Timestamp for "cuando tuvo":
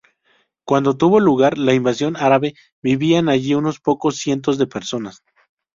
0.65-1.19